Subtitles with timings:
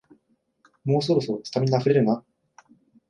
[0.83, 2.23] もうそろそろ、スタミナあふれるな